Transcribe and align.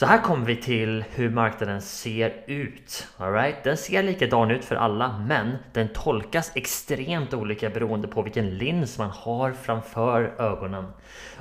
Så 0.00 0.06
här 0.06 0.18
kommer 0.18 0.46
vi 0.46 0.56
till 0.56 1.04
hur 1.10 1.30
marknaden 1.30 1.82
ser 1.82 2.32
ut. 2.46 3.06
All 3.16 3.32
right? 3.32 3.64
Den 3.64 3.76
ser 3.76 4.02
likadan 4.02 4.50
ut 4.50 4.64
för 4.64 4.76
alla, 4.76 5.18
men 5.18 5.56
den 5.72 5.88
tolkas 5.88 6.52
extremt 6.54 7.34
olika 7.34 7.70
beroende 7.70 8.08
på 8.08 8.22
vilken 8.22 8.50
lins 8.50 8.98
man 8.98 9.10
har 9.10 9.52
framför 9.52 10.34
ögonen. 10.38 10.86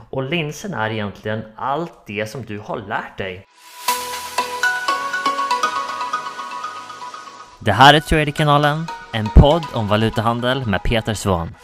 Och 0.09 0.23
linsen 0.23 0.73
är 0.73 0.89
egentligen 0.89 1.41
allt 1.55 1.93
det 2.05 2.25
som 2.29 2.45
du 2.45 2.59
har 2.59 2.77
lärt 2.77 3.17
dig. 3.17 3.45
Det 7.59 7.71
här 7.71 7.93
är 7.93 7.99
Traderkanalen, 7.99 8.87
en 9.13 9.27
podd 9.35 9.63
om 9.73 9.87
valutahandel 9.87 10.65
med 10.65 10.83
Peter 10.83 11.13
Svahn. 11.13 11.55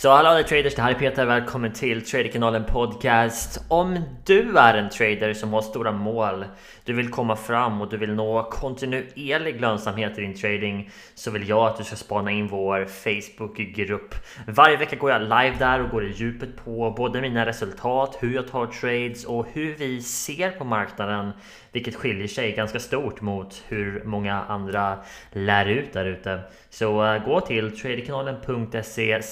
Så 0.00 0.10
hallå 0.10 0.28
alla 0.28 0.42
traders, 0.42 0.74
det 0.74 0.82
här 0.82 0.90
är 0.90 0.94
Peter. 0.94 1.26
Välkommen 1.26 1.72
till 1.72 2.04
Traderkanalen 2.04 2.64
Podcast. 2.64 3.64
Om 3.68 4.00
du 4.24 4.58
är 4.58 4.74
en 4.74 4.90
trader 4.90 5.34
som 5.34 5.52
har 5.52 5.62
stora 5.62 5.92
mål, 5.92 6.44
du 6.84 6.92
vill 6.92 7.10
komma 7.10 7.36
fram 7.36 7.80
och 7.80 7.90
du 7.90 7.96
vill 7.96 8.14
nå 8.14 8.42
kontinuerlig 8.42 9.60
lönsamhet 9.60 10.18
i 10.18 10.20
din 10.20 10.34
trading 10.34 10.90
så 11.14 11.30
vill 11.30 11.48
jag 11.48 11.66
att 11.66 11.78
du 11.78 11.84
ska 11.84 11.96
spana 11.96 12.30
in 12.30 12.48
vår 12.48 12.84
Facebookgrupp. 12.84 14.14
Varje 14.46 14.76
vecka 14.76 14.96
går 14.96 15.10
jag 15.10 15.22
live 15.22 15.54
där 15.58 15.82
och 15.82 15.90
går 15.90 16.04
i 16.04 16.12
djupet 16.12 16.64
på 16.64 16.94
både 16.96 17.20
mina 17.20 17.46
resultat, 17.46 18.18
hur 18.20 18.34
jag 18.34 18.48
tar 18.48 18.66
trades 18.66 19.24
och 19.24 19.46
hur 19.52 19.74
vi 19.74 20.02
ser 20.02 20.50
på 20.50 20.64
marknaden 20.64 21.32
vilket 21.72 21.94
skiljer 21.94 22.28
sig 22.28 22.52
ganska 22.52 22.80
stort 22.80 23.20
mot 23.20 23.62
hur 23.68 24.04
många 24.04 24.42
andra 24.42 24.98
lär 25.32 25.66
ut 25.66 25.92
där 25.92 26.04
ute. 26.04 26.40
Så 26.70 27.04
eh, 27.04 27.24
gå 27.24 27.40
till 27.40 27.78
traderkanalen.se 27.78 29.22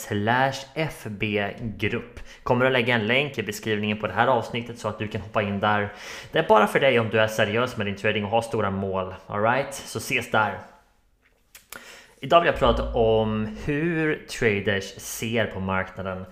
fbgrupp. 0.74 2.20
Kommer 2.42 2.64
att 2.64 2.72
lägga 2.72 2.94
en 2.94 3.06
länk 3.06 3.38
i 3.38 3.42
beskrivningen 3.42 3.98
på 3.98 4.06
det 4.06 4.12
här 4.12 4.26
avsnittet 4.26 4.78
så 4.78 4.88
att 4.88 4.98
du 4.98 5.08
kan 5.08 5.20
hoppa 5.20 5.42
in 5.42 5.60
där. 5.60 5.92
Det 6.32 6.38
är 6.38 6.48
bara 6.48 6.66
för 6.66 6.80
dig 6.80 7.00
om 7.00 7.08
du 7.08 7.20
är 7.20 7.28
seriös 7.28 7.76
med 7.76 7.86
din 7.86 7.96
trading 7.96 8.24
och 8.24 8.30
har 8.30 8.42
stora 8.42 8.70
mål. 8.70 9.14
Alright, 9.26 9.74
så 9.74 9.98
ses 9.98 10.30
där. 10.30 10.58
Idag 12.20 12.40
vill 12.40 12.46
jag 12.46 12.58
prata 12.58 12.94
om 12.94 13.56
hur 13.64 14.26
traders 14.26 14.84
ser 14.84 15.46
på 15.46 15.60
marknaden. 15.60 16.24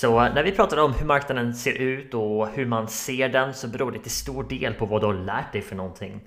Så 0.00 0.20
när 0.20 0.42
vi 0.42 0.52
pratar 0.52 0.76
om 0.76 0.92
hur 0.92 1.06
marknaden 1.06 1.54
ser 1.54 1.72
ut 1.72 2.14
och 2.14 2.48
hur 2.48 2.66
man 2.66 2.88
ser 2.88 3.28
den 3.28 3.54
så 3.54 3.68
beror 3.68 3.92
det 3.92 3.98
till 3.98 4.10
stor 4.10 4.44
del 4.44 4.74
på 4.74 4.86
vad 4.86 5.02
du 5.02 5.06
har 5.06 5.14
lärt 5.14 5.52
dig 5.52 5.62
för 5.62 5.76
någonting. 5.76 6.20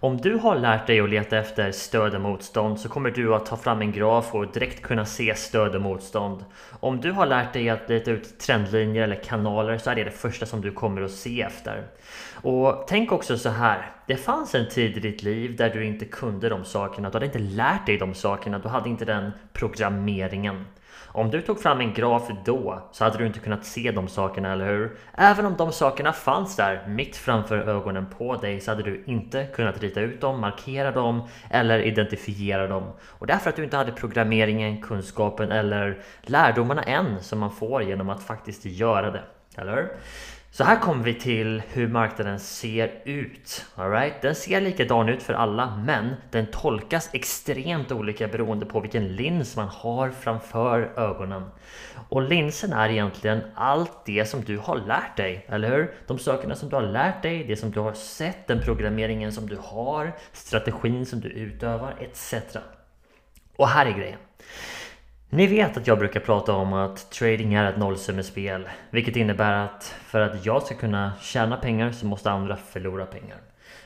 Om 0.00 0.16
du 0.16 0.34
har 0.34 0.56
lärt 0.56 0.86
dig 0.86 1.00
att 1.00 1.10
leta 1.10 1.38
efter 1.38 1.72
stöd 1.72 2.14
och 2.14 2.20
motstånd 2.20 2.80
så 2.80 2.88
kommer 2.88 3.10
du 3.10 3.34
att 3.34 3.46
ta 3.46 3.56
fram 3.56 3.80
en 3.80 3.92
graf 3.92 4.34
och 4.34 4.52
direkt 4.52 4.82
kunna 4.82 5.04
se 5.04 5.34
stöd 5.34 5.74
och 5.74 5.80
motstånd. 5.80 6.44
Om 6.80 7.00
du 7.00 7.12
har 7.12 7.26
lärt 7.26 7.52
dig 7.52 7.68
att 7.68 7.88
leta 7.88 8.10
ut 8.10 8.38
trendlinjer 8.38 9.02
eller 9.02 9.22
kanaler 9.22 9.78
så 9.78 9.90
är 9.90 9.94
det 9.94 10.04
det 10.04 10.10
första 10.10 10.46
som 10.46 10.60
du 10.60 10.72
kommer 10.72 11.02
att 11.02 11.10
se 11.10 11.42
efter. 11.42 11.86
Och 12.32 12.84
tänk 12.88 13.12
också 13.12 13.38
så 13.38 13.48
här. 13.48 13.90
Det 14.06 14.16
fanns 14.16 14.54
en 14.54 14.68
tid 14.68 14.96
i 14.96 15.00
ditt 15.00 15.22
liv 15.22 15.56
där 15.56 15.70
du 15.70 15.84
inte 15.84 16.04
kunde 16.04 16.48
de 16.48 16.64
sakerna. 16.64 17.10
Du 17.10 17.16
hade 17.16 17.26
inte 17.26 17.38
lärt 17.38 17.86
dig 17.86 17.98
de 17.98 18.14
sakerna. 18.14 18.58
Du 18.58 18.68
hade 18.68 18.88
inte 18.88 19.04
den 19.04 19.30
programmeringen. 19.52 20.64
Om 21.06 21.30
du 21.30 21.40
tog 21.40 21.60
fram 21.60 21.80
en 21.80 21.94
graf 21.94 22.28
då 22.44 22.82
så 22.92 23.04
hade 23.04 23.18
du 23.18 23.26
inte 23.26 23.38
kunnat 23.38 23.64
se 23.64 23.90
de 23.90 24.08
sakerna, 24.08 24.52
eller 24.52 24.66
hur? 24.66 24.96
Även 25.14 25.46
om 25.46 25.56
de 25.56 25.72
sakerna 25.72 26.12
fanns 26.12 26.56
där 26.56 26.86
mitt 26.86 27.16
framför 27.16 27.58
ögonen 27.58 28.06
på 28.18 28.36
dig 28.36 28.60
så 28.60 28.70
hade 28.70 28.82
du 28.82 29.04
inte 29.06 29.46
kunnat 29.54 29.82
rita 29.82 30.00
ut 30.00 30.20
dem, 30.20 30.40
markera 30.40 30.90
dem 30.90 31.22
eller 31.50 31.78
identifiera 31.78 32.66
dem. 32.66 32.92
Och 33.06 33.26
därför 33.26 33.50
att 33.50 33.56
du 33.56 33.64
inte 33.64 33.76
hade 33.76 33.92
programmeringen, 33.92 34.82
kunskapen 34.82 35.52
eller 35.52 35.98
lärdomarna 36.22 36.82
än 36.82 37.22
som 37.22 37.38
man 37.38 37.50
får 37.50 37.82
genom 37.82 38.08
att 38.10 38.22
faktiskt 38.22 38.64
göra 38.64 39.10
det. 39.10 39.22
Eller 39.56 39.76
hur? 39.76 39.88
Så 40.58 40.64
här 40.64 40.80
kommer 40.80 41.04
vi 41.04 41.14
till 41.14 41.62
hur 41.68 41.88
marknaden 41.88 42.40
ser 42.40 43.02
ut. 43.04 43.66
All 43.74 43.90
right? 43.90 44.22
Den 44.22 44.34
ser 44.34 44.60
likadan 44.60 45.08
ut 45.08 45.22
för 45.22 45.34
alla, 45.34 45.76
men 45.86 46.14
den 46.30 46.46
tolkas 46.46 47.10
extremt 47.12 47.92
olika 47.92 48.28
beroende 48.28 48.66
på 48.66 48.80
vilken 48.80 49.08
lins 49.16 49.56
man 49.56 49.68
har 49.68 50.10
framför 50.10 50.92
ögonen. 50.96 51.44
Och 52.08 52.22
linsen 52.22 52.72
är 52.72 52.88
egentligen 52.88 53.40
allt 53.54 54.04
det 54.04 54.24
som 54.24 54.44
du 54.44 54.58
har 54.58 54.76
lärt 54.76 55.16
dig, 55.16 55.46
eller 55.48 55.70
hur? 55.70 55.94
De 56.06 56.18
sakerna 56.18 56.54
som 56.54 56.68
du 56.68 56.76
har 56.76 56.82
lärt 56.82 57.22
dig, 57.22 57.44
det 57.44 57.56
som 57.56 57.70
du 57.70 57.80
har 57.80 57.92
sett, 57.92 58.46
den 58.46 58.60
programmeringen 58.60 59.32
som 59.32 59.48
du 59.48 59.58
har, 59.62 60.12
strategin 60.32 61.06
som 61.06 61.20
du 61.20 61.28
utövar, 61.28 61.94
etc. 62.00 62.56
Och 63.56 63.68
här 63.68 63.86
är 63.86 63.92
grejen. 63.92 64.18
Ni 65.30 65.46
vet 65.46 65.76
att 65.76 65.86
jag 65.86 65.98
brukar 65.98 66.20
prata 66.20 66.52
om 66.52 66.72
att 66.72 67.10
trading 67.10 67.54
är 67.54 67.72
ett 67.72 67.78
nollsummespel. 67.78 68.68
Vilket 68.90 69.16
innebär 69.16 69.52
att 69.52 69.84
för 69.84 70.20
att 70.20 70.46
jag 70.46 70.62
ska 70.62 70.74
kunna 70.74 71.12
tjäna 71.20 71.56
pengar 71.56 71.92
så 71.92 72.06
måste 72.06 72.30
andra 72.30 72.56
förlora 72.56 73.06
pengar. 73.06 73.36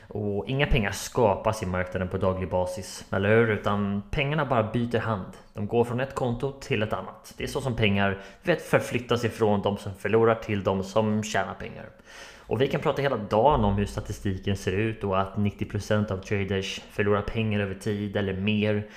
Och 0.07 0.45
inga 0.47 0.67
pengar 0.67 0.91
skapas 0.91 1.63
i 1.63 1.65
marknaden 1.65 2.07
på 2.07 2.17
daglig 2.17 2.49
basis, 2.49 3.05
eller 3.11 3.29
hur? 3.29 3.51
Utan 3.51 4.03
pengarna 4.11 4.45
bara 4.45 4.71
byter 4.71 4.99
hand. 4.99 5.25
De 5.53 5.67
går 5.67 5.83
från 5.83 5.99
ett 5.99 6.15
konto 6.15 6.51
till 6.59 6.83
ett 6.83 6.93
annat. 6.93 7.33
Det 7.37 7.43
är 7.43 7.47
så 7.47 7.61
som 7.61 7.75
pengar 7.75 8.21
vet, 8.43 8.61
förflyttas 8.61 9.25
ifrån 9.25 9.61
de 9.61 9.77
som 9.77 9.95
förlorar 9.95 10.35
till 10.35 10.63
de 10.63 10.83
som 10.83 11.23
tjänar 11.23 11.53
pengar. 11.53 11.85
Och 12.47 12.61
vi 12.61 12.67
kan 12.67 12.81
prata 12.81 13.01
hela 13.01 13.17
dagen 13.17 13.65
om 13.65 13.73
hur 13.75 13.85
statistiken 13.85 14.57
ser 14.57 14.71
ut 14.71 15.03
och 15.03 15.21
att 15.21 15.35
90% 15.35 16.11
av 16.11 16.17
traders 16.17 16.81
förlorar 16.91 17.21
pengar 17.21 17.59
över 17.59 17.75
tid 17.75 18.17
eller 18.17 18.33
mer. 18.33 18.87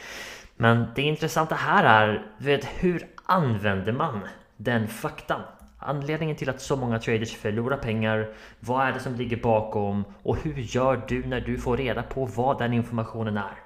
Men 0.56 0.86
det 0.94 1.02
intressanta 1.02 1.54
här 1.54 1.84
är, 1.84 2.26
vet, 2.38 2.64
hur 2.64 3.06
använder 3.26 3.92
man 3.92 4.20
den 4.56 4.88
faktan? 4.88 5.40
Anledningen 5.78 6.36
till 6.36 6.50
att 6.50 6.60
så 6.60 6.76
många 6.76 6.98
traders 6.98 7.36
förlorar 7.36 7.76
pengar, 7.76 8.28
vad 8.60 8.86
är 8.86 8.92
det 8.92 9.00
som 9.00 9.14
ligger 9.14 9.36
bakom 9.36 10.04
och 10.22 10.36
hur 10.36 10.54
gör 10.54 11.02
du 11.08 11.26
när 11.26 11.40
du 11.40 11.58
får 11.58 11.76
reda 11.76 12.02
på 12.02 12.24
vad 12.24 12.58
den 12.58 12.72
informationen 12.72 13.36
är? 13.36 13.56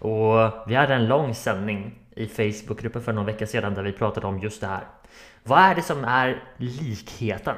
Och 0.00 0.52
vi 0.66 0.74
hade 0.74 0.94
en 0.94 1.08
lång 1.08 1.34
sändning 1.34 1.98
i 2.16 2.26
Facebookgruppen 2.26 3.02
för 3.02 3.12
någon 3.12 3.26
vecka 3.26 3.46
sedan 3.46 3.74
där 3.74 3.82
vi 3.82 3.92
pratade 3.92 4.26
om 4.26 4.38
just 4.38 4.60
det 4.60 4.66
här. 4.66 4.84
Vad 5.42 5.58
är 5.58 5.74
det 5.74 5.82
som 5.82 6.04
är 6.04 6.42
likheten 6.56 7.56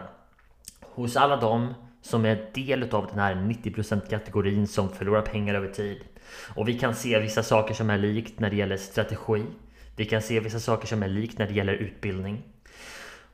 hos 0.80 1.16
alla 1.16 1.36
de 1.36 1.74
som 2.06 2.24
är 2.24 2.50
del 2.54 2.94
av 2.94 3.06
den 3.06 3.18
här 3.18 3.34
90% 3.34 4.10
kategorin 4.10 4.66
som 4.66 4.88
förlorar 4.88 5.22
pengar 5.22 5.54
över 5.54 5.68
tid? 5.68 6.00
Och 6.54 6.68
vi 6.68 6.78
kan 6.78 6.94
se 6.94 7.18
vissa 7.18 7.42
saker 7.42 7.74
som 7.74 7.90
är 7.90 7.98
likt 7.98 8.40
när 8.40 8.50
det 8.50 8.56
gäller 8.56 8.76
strategi. 8.76 9.44
Vi 9.96 10.04
kan 10.04 10.22
se 10.22 10.40
vissa 10.40 10.60
saker 10.60 10.86
som 10.86 11.02
är 11.02 11.08
likt 11.08 11.38
när 11.38 11.46
det 11.46 11.54
gäller 11.54 11.72
utbildning. 11.72 12.42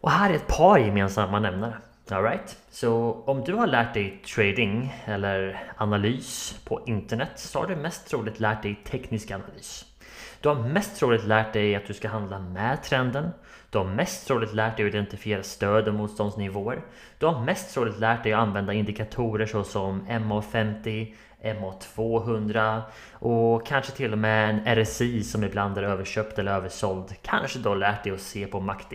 Och 0.01 0.11
här 0.11 0.31
är 0.31 0.35
ett 0.35 0.47
par 0.47 0.79
gemensamma 0.79 1.41
nämnare. 1.41 1.75
Alright? 2.11 2.57
Så 2.71 3.23
om 3.27 3.45
du 3.45 3.55
har 3.55 3.67
lärt 3.67 3.95
dig 3.95 4.23
trading 4.35 4.95
eller 5.05 5.73
analys 5.77 6.61
på 6.65 6.81
internet 6.87 7.31
så 7.35 7.59
har 7.59 7.67
du 7.67 7.77
mest 7.77 8.09
troligt 8.09 8.41
lärt 8.41 8.63
dig 8.63 8.83
teknisk 8.85 9.31
analys. 9.31 9.85
Du 10.41 10.49
har 10.49 10.57
mest 10.57 10.97
troligt 10.97 11.25
lärt 11.25 11.53
dig 11.53 11.75
att 11.75 11.87
du 11.87 11.95
ska 11.95 12.09
handla 12.09 12.39
med 12.39 12.83
trenden. 12.83 13.31
Du 13.71 13.79
har 13.79 13.85
mest 13.85 14.27
troligt 14.27 14.55
lärt 14.55 14.77
dig 14.77 14.87
att 14.87 14.95
identifiera 14.95 15.43
stöd 15.43 15.89
och 15.89 15.95
motståndsnivåer. 15.95 16.81
Du 17.19 17.27
har 17.27 17.45
mest 17.45 17.75
troligt 17.75 17.99
lärt 17.99 18.23
dig 18.23 18.33
att 18.33 18.41
använda 18.41 18.73
indikatorer 18.73 19.47
såsom 19.47 20.07
MA50, 20.09 21.15
MA200 21.43 22.83
och 23.13 23.67
kanske 23.67 23.93
till 23.93 24.13
och 24.13 24.19
med 24.19 24.51
en 24.51 24.85
RSI 24.85 25.23
som 25.23 25.45
ibland 25.45 25.79
är 25.79 25.83
överköpt 25.83 26.39
eller 26.39 26.53
översåld. 26.53 27.15
Kanske 27.23 27.59
då 27.59 27.75
lärt 27.75 28.05
dig 28.05 28.13
att 28.13 28.21
se 28.21 28.47
på 28.47 28.61
MACD. 28.61 28.95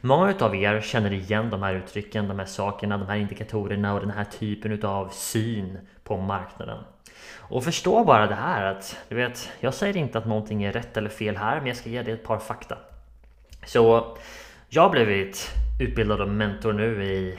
Många 0.00 0.34
av 0.40 0.56
er 0.56 0.80
känner 0.80 1.12
igen 1.12 1.50
de 1.50 1.62
här 1.62 1.74
uttrycken, 1.74 2.28
de 2.28 2.38
här 2.38 2.46
sakerna, 2.46 2.98
de 2.98 3.08
här 3.08 3.16
indikatorerna 3.16 3.94
och 3.94 4.00
den 4.00 4.10
här 4.10 4.24
typen 4.24 4.84
av 4.84 5.08
syn 5.08 5.78
på 6.04 6.16
marknaden. 6.16 6.78
Och 7.38 7.64
förstå 7.64 8.04
bara 8.04 8.26
det 8.26 8.34
här 8.34 8.64
att, 8.64 8.96
du 9.08 9.14
vet, 9.14 9.50
jag 9.60 9.74
säger 9.74 9.96
inte 9.96 10.18
att 10.18 10.26
någonting 10.26 10.62
är 10.62 10.72
rätt 10.72 10.96
eller 10.96 11.10
fel 11.10 11.36
här, 11.36 11.58
men 11.58 11.66
jag 11.66 11.76
ska 11.76 11.90
ge 11.90 12.02
dig 12.02 12.14
ett 12.14 12.24
par 12.24 12.38
fakta. 12.38 12.78
Så 13.66 14.16
jag 14.68 14.82
har 14.82 14.90
blivit 14.90 15.50
utbildad 15.80 16.20
och 16.20 16.28
mentor 16.28 16.72
nu 16.72 17.04
i 17.04 17.38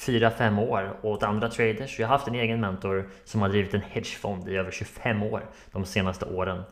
4-5 0.00 0.68
år 0.68 0.96
åt 1.02 1.22
andra 1.22 1.48
traders. 1.48 1.98
Jag 1.98 2.08
har 2.08 2.12
haft 2.16 2.28
en 2.28 2.34
egen 2.34 2.60
mentor 2.60 3.08
som 3.24 3.42
har 3.42 3.48
drivit 3.48 3.74
en 3.74 3.80
hedgefond 3.80 4.48
i 4.48 4.56
över 4.56 4.70
25 4.70 5.22
år 5.22 5.44
de 5.72 5.84
senaste 5.84 6.24
åren. 6.24 6.62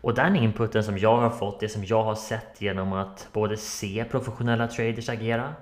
Och 0.00 0.14
den 0.14 0.36
inputen 0.36 0.84
som 0.84 0.98
jag 0.98 1.16
har 1.16 1.30
fått, 1.30 1.60
det 1.60 1.68
som 1.68 1.84
jag 1.84 2.02
har 2.02 2.14
sett 2.14 2.62
genom 2.62 2.92
att 2.92 3.28
både 3.32 3.56
se 3.56 4.04
professionella 4.10 4.66
traders 4.66 5.08
agera, 5.08 5.54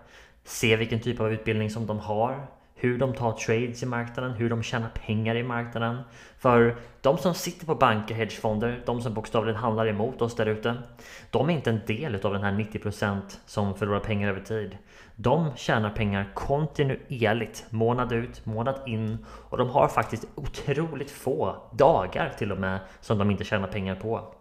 se 0.45 0.77
vilken 0.77 1.01
typ 1.01 1.21
av 1.21 1.33
utbildning 1.33 1.71
som 1.71 1.87
de 1.87 1.99
har, 1.99 2.47
hur 2.81 2.99
de 2.99 3.15
tar 3.15 3.33
trades 3.33 3.83
i 3.83 3.87
marknaden, 3.87 4.33
hur 4.33 4.51
de 4.51 4.63
tjänar 4.63 4.89
pengar 5.07 5.35
i 5.35 5.43
marknaden. 5.43 6.01
För 6.39 6.77
de 7.01 7.19
som 7.19 7.35
sitter 7.35 7.67
på 7.67 7.75
banker, 7.75 8.15
hedgefonder, 8.15 8.83
de 8.87 9.01
som 9.01 9.15
bokstavligen 9.15 9.61
handlar 9.61 9.87
emot 9.87 10.23
oss 10.23 10.37
där 10.37 10.47
ute, 10.47 10.75
de 11.31 11.51
är 11.51 11.55
inte 11.55 11.71
en 11.71 11.81
del 11.87 12.15
av 12.15 12.33
den 12.33 12.43
här 12.43 12.53
90% 12.53 13.21
som 13.47 13.75
förlorar 13.75 14.01
pengar 14.01 14.29
över 14.29 14.41
tid. 14.41 14.79
De 15.17 15.57
tjänar 15.57 15.91
pengar 15.91 16.31
kontinuerligt, 16.35 17.67
månad 17.71 18.13
ut, 18.13 18.47
månad 18.47 18.81
in 18.87 19.19
och 19.29 19.59
de 19.59 19.71
har 19.71 19.89
faktiskt 19.89 20.25
otroligt 20.35 21.11
få 21.11 21.57
dagar 21.73 22.33
till 22.39 22.53
och 22.53 22.59
med 22.59 22.79
som 23.01 23.19
de 23.19 23.31
inte 23.31 23.45
tjänar 23.45 23.69
pengar 23.69 23.95
på. 23.95 24.35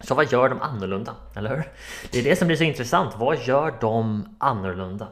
Så 0.00 0.14
vad 0.14 0.32
gör 0.32 0.48
de 0.48 0.60
annorlunda? 0.60 1.14
Eller 1.36 1.50
hur? 1.50 1.64
Det 2.12 2.18
är 2.18 2.24
det 2.24 2.36
som 2.36 2.46
blir 2.46 2.56
så 2.56 2.64
intressant. 2.64 3.14
Vad 3.16 3.38
gör 3.42 3.74
de 3.80 4.28
annorlunda? 4.38 5.08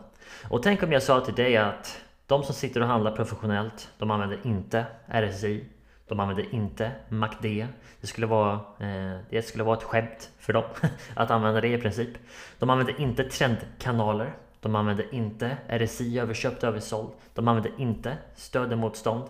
Och 0.49 0.63
tänk 0.63 0.83
om 0.83 0.93
jag 0.93 1.03
sa 1.03 1.21
till 1.21 1.35
dig 1.35 1.57
att 1.57 2.04
de 2.27 2.43
som 2.45 2.55
sitter 2.55 2.81
och 2.81 2.87
handlar 2.87 3.17
professionellt, 3.17 3.91
de 3.99 4.11
använder 4.11 4.39
inte 4.45 4.87
RSI. 5.09 5.65
De 6.09 6.21
använder 6.21 6.55
inte 6.55 6.93
MACD. 7.09 7.67
Det 8.01 8.07
skulle 8.07 8.27
vara, 8.27 8.53
eh, 8.79 9.19
det 9.31 9.43
skulle 9.43 9.65
vara 9.65 9.77
ett 9.77 9.83
skämt 9.83 10.31
för 10.39 10.53
dem 10.53 10.65
att 11.17 11.31
använda 11.31 11.61
det 11.61 11.69
i 11.69 11.79
princip. 11.79 12.11
De 12.59 12.71
använder 12.71 13.01
inte 13.01 13.25
trendkanaler. 13.25 14.35
De 14.61 14.75
använder 14.75 15.15
inte 15.15 15.57
RSI 15.69 16.19
överköpt 16.19 16.65
översåld. 16.65 17.09
De 17.35 17.49
använder 17.49 17.73
inte 17.79 18.17
stöd 18.35 18.79
motstånd. 18.79 19.25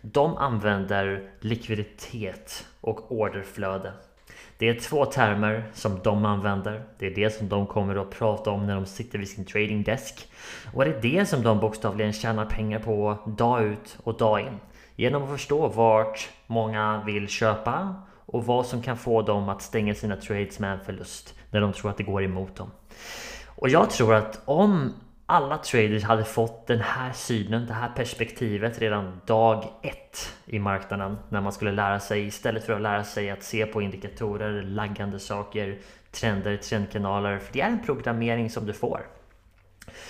De 0.00 0.36
använder 0.36 1.30
likviditet 1.40 2.66
och 2.80 3.12
orderflöde. 3.12 3.92
Det 4.60 4.68
är 4.68 4.74
två 4.74 5.04
termer 5.06 5.64
som 5.74 6.00
de 6.04 6.24
använder. 6.24 6.82
Det 6.98 7.06
är 7.06 7.14
det 7.14 7.30
som 7.30 7.48
de 7.48 7.66
kommer 7.66 7.96
att 7.96 8.10
prata 8.10 8.50
om 8.50 8.66
när 8.66 8.74
de 8.74 8.86
sitter 8.86 9.18
vid 9.18 9.28
sin 9.28 9.44
trading 9.44 9.82
desk. 9.82 10.28
Och 10.74 10.84
det 10.84 10.90
är 10.90 11.00
det 11.02 11.26
som 11.26 11.42
de 11.42 11.60
bokstavligen 11.60 12.12
tjänar 12.12 12.46
pengar 12.46 12.78
på 12.78 13.18
dag 13.26 13.62
ut 13.62 13.98
och 14.04 14.16
dag 14.16 14.40
in. 14.40 14.60
Genom 14.96 15.22
att 15.22 15.30
förstå 15.30 15.68
vart 15.68 16.28
många 16.46 17.02
vill 17.06 17.28
köpa 17.28 17.94
och 18.26 18.46
vad 18.46 18.66
som 18.66 18.82
kan 18.82 18.96
få 18.96 19.22
dem 19.22 19.48
att 19.48 19.62
stänga 19.62 19.94
sina 19.94 20.16
trades 20.16 20.58
med 20.58 20.72
en 20.72 20.84
förlust 20.84 21.34
när 21.50 21.60
de 21.60 21.72
tror 21.72 21.90
att 21.90 21.96
det 21.96 22.04
går 22.04 22.22
emot 22.22 22.56
dem. 22.56 22.70
Och 23.46 23.68
jag 23.68 23.90
tror 23.90 24.14
att 24.14 24.42
om 24.44 24.92
alla 25.30 25.58
traders 25.58 26.04
hade 26.04 26.24
fått 26.24 26.66
den 26.66 26.80
här 26.80 27.12
synen, 27.12 27.66
det 27.66 27.72
här 27.72 27.88
perspektivet 27.88 28.78
redan 28.78 29.20
dag 29.26 29.64
ett 29.82 30.36
i 30.46 30.58
marknaden 30.58 31.18
när 31.28 31.40
man 31.40 31.52
skulle 31.52 31.72
lära 31.72 32.00
sig 32.00 32.26
istället 32.26 32.64
för 32.64 32.72
att 32.72 32.80
lära 32.80 33.04
sig 33.04 33.30
att 33.30 33.42
se 33.42 33.66
på 33.66 33.82
indikatorer, 33.82 34.62
laggande 34.62 35.18
saker, 35.18 35.78
trender, 36.10 36.56
trendkanaler. 36.56 37.38
För 37.38 37.52
det 37.52 37.60
är 37.60 37.66
en 37.66 37.84
programmering 37.84 38.50
som 38.50 38.66
du 38.66 38.72
får. 38.72 39.00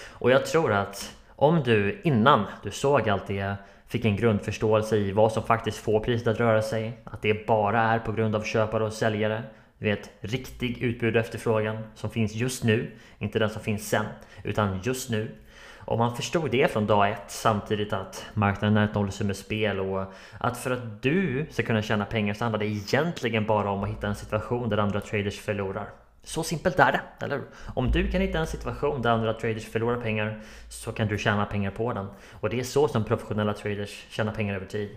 Och 0.08 0.30
jag 0.30 0.46
tror 0.46 0.72
att 0.72 1.16
om 1.28 1.62
du 1.62 2.00
innan 2.04 2.46
du 2.62 2.70
såg 2.70 3.08
allt 3.08 3.26
det 3.26 3.54
fick 3.86 4.04
en 4.04 4.16
grundförståelse 4.16 4.96
i 4.96 5.12
vad 5.12 5.32
som 5.32 5.42
faktiskt 5.42 5.78
får 5.78 6.00
priset 6.00 6.28
att 6.28 6.40
röra 6.40 6.62
sig, 6.62 6.98
att 7.04 7.22
det 7.22 7.46
bara 7.46 7.80
är 7.80 7.98
på 7.98 8.12
grund 8.12 8.36
av 8.36 8.42
köpare 8.42 8.84
och 8.84 8.92
säljare 8.92 9.42
vet, 9.80 10.10
riktig 10.20 10.82
utbud 10.82 11.16
och 11.16 11.20
efterfrågan 11.20 11.78
som 11.94 12.10
finns 12.10 12.34
just 12.34 12.64
nu, 12.64 12.90
inte 13.18 13.38
den 13.38 13.50
som 13.50 13.62
finns 13.62 13.88
sen, 13.88 14.06
utan 14.44 14.80
just 14.82 15.10
nu. 15.10 15.30
Om 15.78 15.98
man 15.98 16.16
förstod 16.16 16.50
det 16.50 16.72
från 16.72 16.86
dag 16.86 17.10
ett 17.10 17.30
samtidigt 17.30 17.92
att 17.92 18.26
marknaden 18.34 18.76
är 18.76 18.84
ett 18.84 18.94
nollsummespel 18.94 19.80
och 19.80 20.12
att 20.38 20.58
för 20.58 20.70
att 20.70 21.02
du 21.02 21.46
ska 21.50 21.62
kunna 21.62 21.82
tjäna 21.82 22.04
pengar 22.04 22.34
så 22.34 22.44
handlar 22.44 22.58
det 22.58 22.66
egentligen 22.66 23.46
bara 23.46 23.70
om 23.70 23.84
att 23.84 23.90
hitta 23.90 24.06
en 24.06 24.14
situation 24.14 24.68
där 24.68 24.78
andra 24.78 25.00
traders 25.00 25.40
förlorar. 25.40 25.88
Så 26.22 26.42
simpelt 26.42 26.78
är 26.78 26.92
det, 26.92 27.24
eller 27.24 27.36
hur? 27.36 27.44
Om 27.74 27.90
du 27.90 28.10
kan 28.10 28.20
hitta 28.20 28.38
en 28.38 28.46
situation 28.46 29.02
där 29.02 29.10
andra 29.10 29.34
traders 29.34 29.64
förlorar 29.64 30.00
pengar 30.00 30.40
så 30.68 30.92
kan 30.92 31.08
du 31.08 31.18
tjäna 31.18 31.46
pengar 31.46 31.70
på 31.70 31.92
den. 31.92 32.06
Och 32.32 32.50
det 32.50 32.60
är 32.60 32.64
så 32.64 32.88
som 32.88 33.04
professionella 33.04 33.52
traders 33.52 34.06
tjänar 34.10 34.34
pengar 34.34 34.54
över 34.54 34.66
tid. 34.66 34.90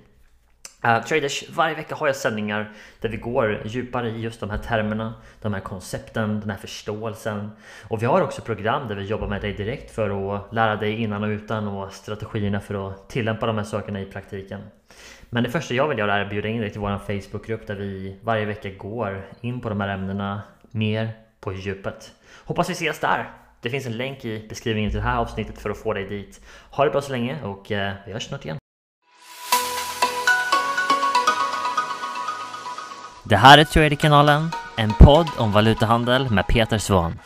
Uh, 0.86 1.04
traders, 1.04 1.50
varje 1.50 1.76
vecka 1.76 1.96
har 1.96 2.08
jag 2.08 2.16
sändningar 2.16 2.72
där 3.02 3.10
vi 3.10 3.18
går 3.18 3.62
djupare 3.66 4.10
i 4.10 4.22
just 4.22 4.40
de 4.40 4.50
här 4.50 4.58
termerna, 4.58 5.14
de 5.42 5.54
här 5.54 5.62
koncepten, 5.62 6.40
den 6.40 6.50
här 6.50 6.58
förståelsen. 6.58 7.52
Och 7.88 8.02
vi 8.02 8.06
har 8.06 8.22
också 8.22 8.42
program 8.42 8.88
där 8.88 8.96
vi 8.96 9.06
jobbar 9.06 9.28
med 9.28 9.42
dig 9.42 9.54
direkt 9.54 9.92
för 9.92 10.36
att 10.36 10.54
lära 10.54 10.76
dig 10.76 11.02
innan 11.02 11.24
och 11.24 11.28
utan 11.28 11.68
och 11.68 11.94
strategierna 11.94 12.60
för 12.60 12.90
att 12.90 13.10
tillämpa 13.10 13.46
de 13.46 13.58
här 13.58 13.64
sakerna 13.64 14.02
i 14.02 14.06
praktiken. 14.06 14.62
Men 15.30 15.44
det 15.44 15.50
första 15.50 15.74
jag 15.74 15.88
vill 15.88 15.98
göra 15.98 16.16
är 16.16 16.22
att 16.22 16.30
bjuda 16.30 16.48
in 16.48 16.62
dig 16.62 16.70
till 16.70 16.82
vår 16.82 16.98
Facebookgrupp 16.98 17.68
där 17.68 17.76
vi 17.76 18.20
varje 18.22 18.46
vecka 18.46 18.70
går 18.70 19.26
in 19.42 19.62
på 19.62 19.70
de 19.70 19.82
här 19.82 19.90
ämnena 19.90 20.42
mer 20.72 21.10
på 21.40 21.54
djupet. 21.54 22.12
Hoppas 22.46 22.70
vi 22.70 22.74
ses 22.74 23.00
där! 23.00 23.32
Det 23.62 23.70
finns 23.70 23.86
en 23.86 23.98
länk 23.98 24.26
i 24.26 24.48
beskrivningen 24.50 24.92
till 24.92 25.00
det 25.00 25.06
här 25.06 25.18
avsnittet 25.18 25.60
för 25.60 25.70
att 25.70 25.78
få 25.78 25.94
dig 25.94 26.08
dit. 26.08 26.42
Ha 26.70 26.86
det 26.86 26.92
bra 26.92 27.02
så 27.02 27.12
länge 27.12 27.44
och 27.44 27.72
eh, 27.72 27.94
vi 28.06 28.14
hörs 28.14 28.28
snart 28.28 28.46
igen. 28.46 28.63
Det 33.34 33.38
här 33.38 33.58
är 33.58 33.64
Traderkanalen, 33.64 34.52
en 34.76 34.94
podd 35.00 35.28
om 35.38 35.52
valutahandel 35.52 36.30
med 36.30 36.48
Peter 36.48 36.78
Svahn. 36.78 37.20